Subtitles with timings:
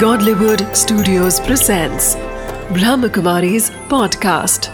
[0.00, 2.16] Godlywood Studios presents
[2.76, 4.66] Brahmakumari's podcast.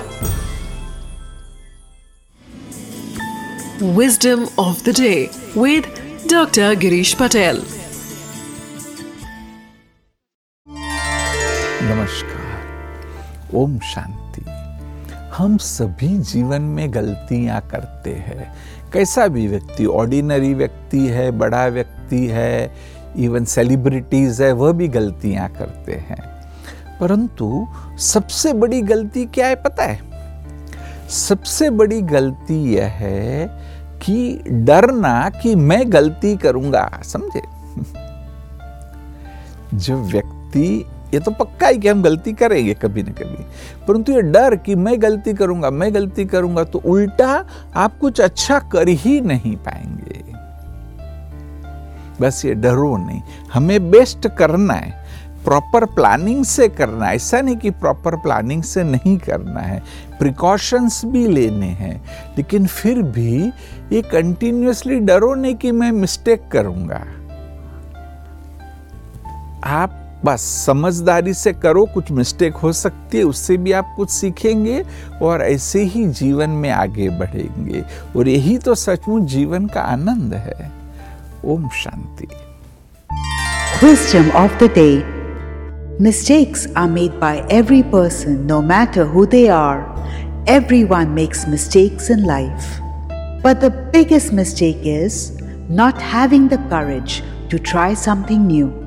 [3.98, 5.84] Wisdom of the day with
[6.26, 6.74] Dr.
[6.84, 7.60] Girish Patel.
[11.90, 14.44] नमस्कार ओम शांति
[15.36, 18.52] हम सभी जीवन में गलतियाँ करते हैं
[18.92, 22.52] कैसा भी व्यक्ति ऑर्डिनरी व्यक्ति है बड़ा व्यक्ति है
[23.16, 26.32] इवन सेलिब्रिटीज है, वह भी गलतियाँ करते हैं।
[27.00, 30.00] परंतु सबसे बड़ी गलती क्या है पता है?
[31.08, 33.46] सबसे बड़ी गलती यह है
[34.02, 37.42] कि डरना कि मैं गलती करूँगा, समझे?
[39.74, 43.44] जो व्यक्ति, ये तो पक्का ही कि हम गलती करेंगे कभी ना कभी,
[43.86, 48.58] परंतु ये डर कि मैं गलती करूँगा, मैं गलती करूँगा तो उल्टा आप कुछ अच्छा
[48.58, 50.31] कर ही नहीं पाएँगे।
[52.22, 53.22] बस ये डरो नहीं।
[53.52, 55.02] हमें बेस्ट करना है।
[55.44, 59.82] प्रॉपर प्लानिंग से करना है। ऐसा नहीं कि प्रॉपर प्लानिंग से नहीं करना है।
[60.18, 62.04] प्रिकॉशंस भी लेने हैं।
[62.38, 63.46] लेकिन फिर भी
[63.92, 67.04] ये कंटिन्यूसली डरो नहीं कि मैं मिस्टेक करूँगा।
[69.64, 74.84] आप बस समझदारी से करो, कुछ मिस्टेक हो सकती है, उससे भी आप कुछ सीखेंगे
[75.22, 77.84] और ऐसे ही जीवन में आगे बढ़ेंगे।
[78.16, 80.81] और यही तो सचमुच जीवन का आनंद है।
[81.54, 82.28] ஓம் சாந்தி
[83.86, 84.96] Wisdom of the day
[85.98, 89.80] Mistakes are made by every person, no matter who they are.
[90.46, 92.80] Everyone makes mistakes in life.
[93.42, 98.81] But the biggest mistake is not having the courage to try something new.